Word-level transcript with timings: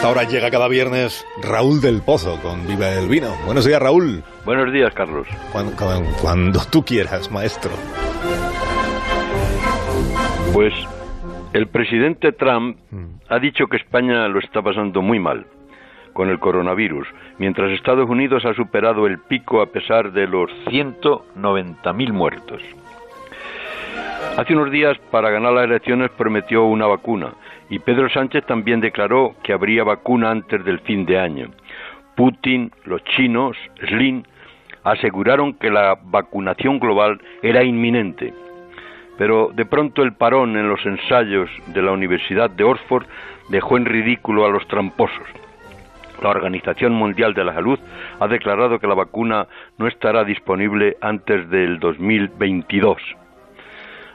esta 0.00 0.08
hora 0.08 0.22
llega 0.24 0.50
cada 0.50 0.66
viernes 0.66 1.26
Raúl 1.42 1.82
del 1.82 2.00
Pozo 2.00 2.40
con 2.40 2.66
Viva 2.66 2.88
el 2.88 3.06
Vino. 3.06 3.36
Buenos 3.44 3.66
días, 3.66 3.82
Raúl. 3.82 4.22
Buenos 4.46 4.72
días, 4.72 4.94
Carlos. 4.94 5.26
Cuando, 6.22 6.58
tú 6.70 6.82
quieras, 6.82 7.30
maestro. 7.30 7.72
Pues 10.54 10.72
el 11.52 11.66
presidente 11.66 12.32
Trump 12.32 12.78
mm. 12.90 13.04
ha 13.28 13.38
dicho 13.40 13.66
que 13.66 13.76
España 13.76 14.26
lo 14.28 14.38
está 14.38 14.62
pasando 14.62 15.02
muy 15.02 15.18
mal 15.18 15.44
con 16.14 16.30
el 16.30 16.38
coronavirus, 16.38 17.06
mientras 17.36 17.70
Estados 17.72 18.08
Unidos 18.08 18.46
ha 18.46 18.54
superado 18.54 19.06
el 19.06 19.18
pico 19.18 19.60
a 19.60 19.66
pesar 19.66 20.12
de 20.12 20.26
los 20.26 20.50
190.000 20.70 22.12
muertos. 22.14 22.62
Hace 24.40 24.54
unos 24.54 24.70
días, 24.70 24.96
para 25.10 25.28
ganar 25.28 25.52
las 25.52 25.64
elecciones, 25.64 26.08
prometió 26.12 26.64
una 26.64 26.86
vacuna, 26.86 27.34
y 27.68 27.78
Pedro 27.78 28.08
Sánchez 28.08 28.46
también 28.46 28.80
declaró 28.80 29.34
que 29.42 29.52
habría 29.52 29.84
vacuna 29.84 30.30
antes 30.30 30.64
del 30.64 30.78
fin 30.80 31.04
de 31.04 31.18
año. 31.18 31.50
Putin, 32.16 32.72
los 32.86 33.04
chinos, 33.04 33.54
Slim, 33.86 34.22
aseguraron 34.82 35.52
que 35.52 35.68
la 35.68 35.98
vacunación 36.04 36.78
global 36.78 37.20
era 37.42 37.62
inminente. 37.64 38.32
Pero 39.18 39.50
de 39.52 39.66
pronto 39.66 40.02
el 40.02 40.14
parón 40.14 40.56
en 40.56 40.70
los 40.70 40.86
ensayos 40.86 41.50
de 41.66 41.82
la 41.82 41.92
Universidad 41.92 42.48
de 42.48 42.64
Oxford 42.64 43.04
dejó 43.50 43.76
en 43.76 43.84
ridículo 43.84 44.46
a 44.46 44.48
los 44.48 44.66
tramposos. 44.68 45.28
La 46.22 46.30
Organización 46.30 46.94
Mundial 46.94 47.34
de 47.34 47.44
la 47.44 47.52
Salud 47.52 47.78
ha 48.18 48.26
declarado 48.26 48.78
que 48.78 48.86
la 48.86 48.94
vacuna 48.94 49.48
no 49.76 49.86
estará 49.86 50.24
disponible 50.24 50.96
antes 51.02 51.46
del 51.50 51.78
2022. 51.78 53.02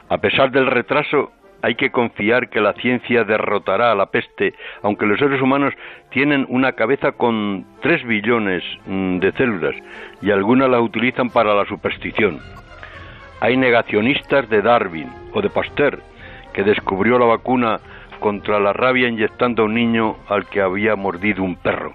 A 0.08 0.18
pesar 0.18 0.52
del 0.52 0.66
retraso, 0.66 1.32
hay 1.62 1.74
que 1.74 1.90
confiar 1.90 2.48
que 2.48 2.60
la 2.60 2.74
ciencia 2.74 3.24
derrotará 3.24 3.90
a 3.90 3.94
la 3.94 4.06
peste, 4.06 4.54
aunque 4.82 5.06
los 5.06 5.18
seres 5.18 5.40
humanos 5.40 5.74
tienen 6.10 6.46
una 6.48 6.72
cabeza 6.72 7.12
con 7.12 7.66
tres 7.80 8.04
billones 8.04 8.62
mm, 8.86 9.18
de 9.18 9.32
células 9.32 9.74
y 10.22 10.30
algunas 10.30 10.68
las 10.68 10.80
utilizan 10.80 11.30
para 11.30 11.54
la 11.54 11.64
superstición. 11.64 12.38
Hay 13.40 13.56
negacionistas 13.56 14.48
de 14.48 14.62
Darwin 14.62 15.10
o 15.32 15.42
de 15.42 15.50
Pasteur, 15.50 16.00
que 16.52 16.62
descubrió 16.62 17.18
la 17.18 17.26
vacuna 17.26 17.80
contra 18.20 18.60
la 18.60 18.72
rabia 18.72 19.08
inyectando 19.08 19.62
a 19.62 19.66
un 19.66 19.74
niño 19.74 20.16
al 20.28 20.46
que 20.46 20.60
había 20.60 20.94
mordido 20.94 21.42
un 21.42 21.56
perro. 21.56 21.94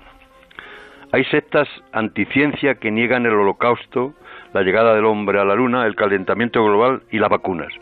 Hay 1.13 1.23
sectas 1.25 1.67
anticiencia 1.91 2.75
que 2.75 2.91
niegan 2.91 3.25
el 3.25 3.33
holocausto, 3.33 4.13
la 4.53 4.61
llegada 4.63 4.95
del 4.95 5.05
hombre 5.05 5.39
a 5.39 5.45
la 5.45 5.55
luna, 5.55 5.85
el 5.85 5.95
calentamiento 5.95 6.63
global 6.63 7.03
y 7.09 7.19
las 7.19 7.29
vacunas. 7.29 7.73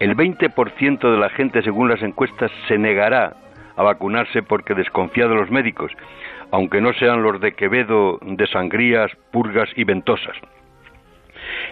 El 0.00 0.16
20% 0.16 1.10
de 1.10 1.18
la 1.18 1.28
gente, 1.30 1.60
según 1.62 1.88
las 1.88 2.02
encuestas, 2.02 2.52
se 2.68 2.78
negará 2.78 3.34
a 3.76 3.82
vacunarse 3.82 4.44
porque 4.44 4.74
desconfía 4.74 5.26
de 5.26 5.34
los 5.34 5.50
médicos, 5.50 5.90
aunque 6.52 6.80
no 6.80 6.92
sean 6.92 7.22
los 7.22 7.40
de 7.40 7.52
Quevedo 7.52 8.20
de 8.22 8.46
sangrías, 8.46 9.10
purgas 9.32 9.68
y 9.74 9.82
ventosas. 9.82 10.36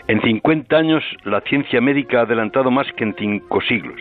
En 0.08 0.20
50 0.22 0.76
años 0.76 1.04
la 1.24 1.40
ciencia 1.42 1.80
médica 1.80 2.18
ha 2.18 2.22
adelantado 2.22 2.70
más 2.70 2.90
que 2.92 3.04
en 3.04 3.14
cinco 3.14 3.60
siglos. 3.60 4.00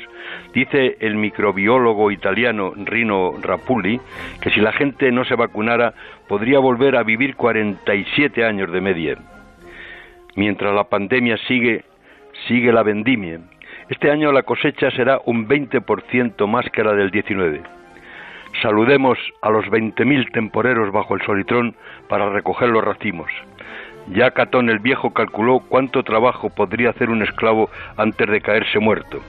Dice 0.54 0.98
el 1.02 1.16
microbiólogo 1.16 2.10
italiano 2.10 2.74
Rino 2.76 3.34
Rapulli 3.42 4.00
que 4.42 4.52
si 4.52 4.60
la 4.60 4.72
gente 4.72 5.12
no 5.12 5.26
se 5.26 5.36
vacunara 5.36 5.94
podría 6.28 6.60
volver 6.60 6.96
a 6.96 7.04
vivir 7.04 7.36
47 7.36 8.44
años 8.44 8.72
de 8.72 8.82
media. 8.82 9.18
Mientras 10.36 10.74
la 10.74 10.86
pandemia 10.86 11.38
sigue, 11.48 11.84
sigue 12.48 12.72
la 12.72 12.84
vendimia 12.84 13.40
este 13.90 14.10
año 14.10 14.32
la 14.32 14.44
cosecha 14.44 14.90
será 14.92 15.20
un 15.26 15.48
20% 15.48 16.48
más 16.48 16.66
que 16.72 16.84
la 16.84 16.94
del 16.94 17.12
19. 17.12 17.62
Saludemos 18.62 19.18
a 19.42 19.50
los 19.50 19.66
20.000 19.66 20.32
temporeros 20.32 20.92
bajo 20.92 21.16
el 21.16 21.22
solitrón 21.26 21.76
para 22.08 22.30
recoger 22.30 22.70
los 22.70 22.84
racimos. 22.84 23.30
Ya 24.14 24.32
Catón 24.32 24.70
el 24.70 24.80
Viejo 24.80 25.14
calculó 25.14 25.60
cuánto 25.60 26.04
trabajo 26.04 26.50
podría 26.50 26.92
hacer 26.92 27.10
un 27.10 27.22
esclavo 27.22 27.70
antes 27.98 28.30
de 28.30 28.42
caerse 28.42 28.80
muerto. 28.80 29.20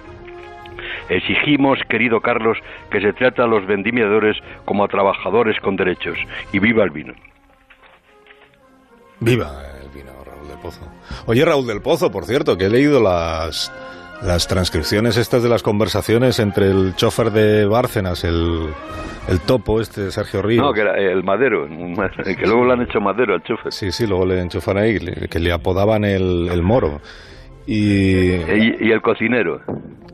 Exigimos, 1.08 1.78
querido 1.88 2.20
Carlos, 2.20 2.58
que 2.90 3.00
se 3.00 3.12
trate 3.12 3.42
a 3.42 3.46
los 3.46 3.66
vendimiadores 3.66 4.36
como 4.64 4.84
a 4.84 4.88
trabajadores 4.88 5.58
con 5.60 5.76
derechos. 5.76 6.18
Y 6.52 6.58
viva 6.58 6.84
el 6.84 6.90
vino. 6.90 7.14
Viva 9.20 9.50
el 9.82 9.88
vino, 9.90 10.12
Raúl 10.24 10.48
del 10.48 10.58
Pozo. 10.58 10.86
Oye, 11.26 11.44
Raúl 11.44 11.66
del 11.66 11.80
Pozo, 11.80 12.10
por 12.10 12.24
cierto, 12.24 12.58
que 12.58 12.66
he 12.66 12.70
leído 12.70 13.02
las 13.02 13.72
las 14.22 14.46
transcripciones 14.48 15.16
estas 15.16 15.42
de 15.42 15.48
las 15.48 15.62
conversaciones 15.62 16.38
entre 16.38 16.66
el 16.70 16.94
chofer 16.96 17.30
de 17.30 17.66
Bárcenas, 17.66 18.24
el, 18.24 18.68
el 19.28 19.40
topo 19.40 19.80
este, 19.80 20.10
Sergio 20.10 20.42
Ríos. 20.42 20.64
No, 20.64 20.72
que 20.72 20.80
era 20.80 20.96
el 20.98 21.22
Madero, 21.22 21.66
que 21.66 22.46
luego 22.46 22.64
le 22.66 22.72
han 22.72 22.82
hecho 22.82 23.00
Madero 23.00 23.34
al 23.34 23.42
chofer. 23.42 23.72
Sí, 23.72 23.92
sí, 23.92 24.06
luego 24.06 24.26
le 24.26 24.40
enchufan 24.40 24.78
ahí, 24.78 24.98
que 24.98 25.38
le 25.38 25.52
apodaban 25.52 26.04
el, 26.04 26.48
el 26.50 26.62
moro. 26.62 27.00
Y, 27.66 28.30
y, 28.30 28.92
el 28.92 29.02
cocinero. 29.02 29.60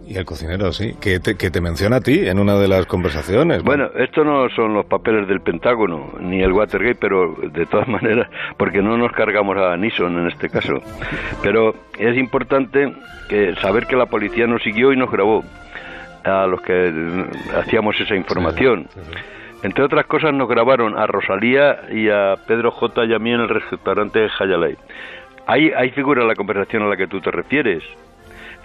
Y 0.07 0.17
el 0.17 0.25
cocinero, 0.25 0.73
sí, 0.73 0.95
que 1.01 1.21
te, 1.21 1.37
que 1.37 1.51
te 1.51 1.61
menciona 1.61 1.97
a 1.97 2.01
ti 2.01 2.27
en 2.27 2.39
una 2.39 2.55
de 2.57 2.67
las 2.67 2.87
conversaciones. 2.87 3.63
Bueno, 3.63 3.91
esto 3.97 4.25
no 4.25 4.49
son 4.51 4.75
los 4.75 4.87
papeles 4.87 5.29
del 5.29 5.41
Pentágono, 5.41 6.15
ni 6.19 6.43
el 6.43 6.53
Watergate, 6.53 6.97
pero 6.97 7.35
de 7.35 7.67
todas 7.67 7.89
maneras, 8.03 8.29
porque 8.57 8.81
no 8.83 8.97
nos 8.97 9.13
cargamos 9.13 9.57
a 9.59 9.77
Nixon 9.77 10.19
en 10.19 10.29
este 10.29 10.49
caso. 10.49 10.81
Pero 11.43 11.75
es 11.99 12.17
importante 12.17 12.93
que 13.29 13.55
saber 13.57 13.87
que 13.87 13.97
la 13.97 14.07
policía 14.07 14.47
nos 14.47 14.63
siguió 14.63 14.93
y 14.93 14.97
nos 14.97 15.11
grabó 15.11 15.45
a 16.25 16.47
los 16.47 16.61
que 16.63 17.27
hacíamos 17.57 18.01
esa 18.01 18.15
información. 18.15 18.87
Entre 19.63 19.85
otras 19.85 20.07
cosas 20.07 20.35
nos 20.35 20.49
grabaron 20.49 20.99
a 20.99 21.07
Rosalía 21.07 21.83
y 21.91 22.09
a 22.09 22.35
Pedro 22.47 22.73
J. 22.73 23.05
y 23.05 23.15
a 23.15 23.19
mí 23.19 23.33
en 23.33 23.41
el 23.41 23.49
restaurante 23.49 24.29
Hayalay. 24.39 24.77
Ahí, 25.47 25.73
ahí 25.77 25.91
figura 25.91 26.25
la 26.25 26.35
conversación 26.35 26.83
a 26.83 26.87
la 26.87 26.97
que 26.97 27.07
tú 27.07 27.21
te 27.21 27.31
refieres. 27.31 27.83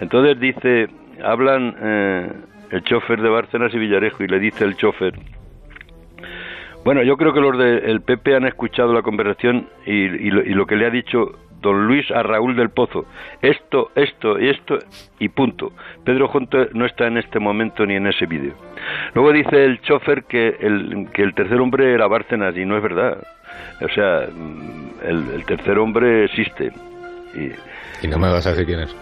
Entonces 0.00 0.38
dice, 0.38 0.88
hablan 1.24 1.74
eh, 1.80 2.32
el 2.70 2.82
chofer 2.84 3.20
de 3.20 3.28
Bárcenas 3.28 3.74
y 3.74 3.78
Villarejo 3.78 4.22
y 4.22 4.28
le 4.28 4.38
dice 4.38 4.64
el 4.64 4.76
chofer, 4.76 5.14
bueno, 6.84 7.02
yo 7.02 7.16
creo 7.16 7.32
que 7.34 7.40
los 7.40 7.58
del 7.58 8.00
PP 8.00 8.36
han 8.36 8.46
escuchado 8.46 8.94
la 8.94 9.02
conversación 9.02 9.68
y, 9.84 10.30
lo, 10.30 10.66
que 10.66 10.76
le 10.76 10.86
ha 10.86 10.90
dicho 10.90 11.32
don 11.68 11.86
Luis 11.86 12.10
a 12.10 12.22
Raúl 12.22 12.56
del 12.56 12.70
Pozo, 12.70 13.04
esto, 13.42 13.90
esto 13.94 14.38
y 14.38 14.48
esto 14.48 14.78
y 15.18 15.28
punto. 15.28 15.72
Pedro 16.04 16.28
Junto 16.28 16.66
no 16.72 16.86
está 16.86 17.06
en 17.06 17.18
este 17.18 17.38
momento 17.38 17.86
ni 17.86 17.94
en 17.94 18.06
ese 18.06 18.26
vídeo. 18.26 18.54
Luego 19.14 19.32
dice 19.32 19.64
el 19.64 19.80
chofer 19.82 20.24
que 20.24 20.56
el, 20.60 21.08
que 21.12 21.22
el 21.22 21.34
tercer 21.34 21.60
hombre 21.60 21.92
era 21.92 22.06
Bárcenas 22.06 22.56
y 22.56 22.64
no 22.64 22.76
es 22.76 22.82
verdad. 22.82 23.18
O 23.80 23.88
sea, 23.88 24.22
el, 24.22 25.44
tercer 25.46 25.78
hombre 25.78 26.24
existe. 26.24 26.72
Y, 27.34 28.06
y 28.06 28.08
no 28.08 28.18
me 28.18 28.30
vas 28.30 28.46
a 28.46 28.50
decir 28.50 28.66
quién 28.66 28.80
es. 28.80 28.96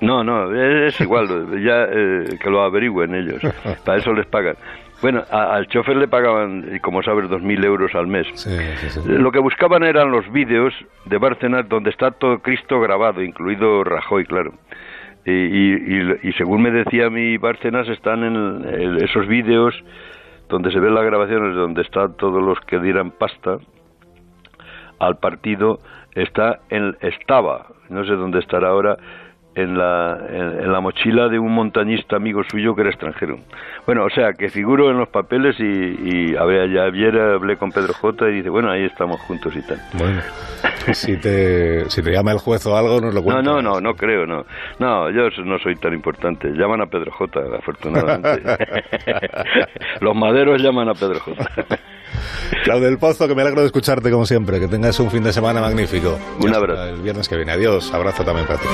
No, 0.00 0.22
no, 0.22 0.52
es 0.54 1.00
igual, 1.00 1.28
ya 1.64 1.84
eh, 1.84 2.38
que 2.38 2.50
lo 2.50 2.62
averigüen 2.62 3.14
ellos, 3.14 3.40
para 3.84 3.98
eso 3.98 4.12
les 4.12 4.26
pagan. 4.26 4.56
Bueno, 5.04 5.22
al 5.30 5.66
chofer 5.66 5.96
le 5.98 6.08
pagaban, 6.08 6.78
como 6.80 7.02
sabes, 7.02 7.28
dos 7.28 7.42
mil 7.42 7.62
euros 7.62 7.94
al 7.94 8.06
mes. 8.06 8.26
Lo 9.04 9.30
que 9.32 9.38
buscaban 9.38 9.82
eran 9.82 10.10
los 10.10 10.32
vídeos 10.32 10.72
de 11.04 11.18
Bárcenas 11.18 11.68
donde 11.68 11.90
está 11.90 12.12
todo 12.12 12.38
Cristo 12.38 12.80
grabado, 12.80 13.22
incluido 13.22 13.84
Rajoy, 13.84 14.24
claro. 14.24 14.54
Y, 15.26 16.32
según 16.38 16.62
me 16.62 16.70
decía 16.70 17.10
mi 17.10 17.36
Bárcenas, 17.36 17.86
están 17.88 18.24
en 18.24 18.96
esos 19.02 19.26
vídeos 19.26 19.74
donde 20.48 20.72
se 20.72 20.80
ven 20.80 20.94
las 20.94 21.04
grabaciones, 21.04 21.54
donde 21.54 21.82
están 21.82 22.16
todos 22.16 22.42
los 22.42 22.58
que 22.60 22.78
dieran 22.78 23.10
pasta 23.10 23.58
al 25.00 25.18
partido, 25.18 25.80
está 26.14 26.60
en, 26.70 26.96
estaba, 27.02 27.66
no 27.90 28.06
sé 28.06 28.12
dónde 28.12 28.38
estará 28.38 28.68
ahora, 28.68 28.96
en 29.54 29.78
la, 29.78 30.18
en, 30.28 30.72
la 30.72 30.80
mochila 30.80 31.28
de 31.28 31.38
un 31.38 31.52
montañista 31.52 32.16
amigo 32.16 32.42
suyo 32.50 32.74
que 32.74 32.82
era 32.82 32.90
extranjero. 32.90 33.36
Bueno, 33.86 34.04
o 34.04 34.10
sea, 34.10 34.32
que 34.32 34.48
figuro 34.48 34.90
en 34.90 34.98
los 34.98 35.08
papeles 35.08 35.56
y, 35.58 35.64
y 35.64 36.36
a 36.36 36.44
ver, 36.44 36.62
ayer 36.62 37.18
hablé 37.20 37.56
con 37.56 37.70
Pedro 37.70 37.94
J 37.94 38.30
y 38.30 38.36
dice, 38.36 38.50
bueno, 38.50 38.70
ahí 38.70 38.84
estamos 38.84 39.20
juntos 39.22 39.54
y 39.56 39.62
tal. 39.62 39.78
Bueno, 39.94 40.20
si 40.92 41.16
te, 41.18 41.88
si 41.88 42.02
te 42.02 42.10
llama 42.10 42.32
el 42.32 42.38
juez 42.38 42.66
o 42.66 42.76
algo, 42.76 43.00
nos 43.00 43.14
lo 43.14 43.22
cuentas. 43.22 43.44
No, 43.44 43.62
no, 43.62 43.74
no, 43.74 43.80
no 43.80 43.94
creo, 43.94 44.26
no. 44.26 44.44
No, 44.78 45.10
yo 45.10 45.28
no 45.44 45.58
soy 45.58 45.76
tan 45.76 45.94
importante. 45.94 46.48
Llaman 46.50 46.82
a 46.82 46.86
Pedro 46.86 47.12
J, 47.12 47.40
afortunadamente. 47.58 48.42
los 50.00 50.16
maderos 50.16 50.60
llaman 50.62 50.88
a 50.88 50.94
Pedro 50.94 51.20
J. 51.20 51.44
Claudio 52.64 52.86
del 52.86 52.98
Pozo, 52.98 53.28
que 53.28 53.34
me 53.34 53.42
alegro 53.42 53.60
de 53.60 53.66
escucharte 53.66 54.10
como 54.10 54.26
siempre. 54.26 54.60
Que 54.60 54.68
tengas 54.68 54.98
un 55.00 55.10
fin 55.10 55.22
de 55.22 55.32
semana 55.32 55.60
magnífico. 55.60 56.18
Un 56.40 56.54
abrazo. 56.54 56.84
El 56.84 57.02
viernes 57.02 57.28
que 57.28 57.36
viene. 57.36 57.52
Adiós. 57.52 57.92
Abrazo 57.92 58.24
también 58.24 58.46
para 58.46 58.60
ti. 58.60 58.66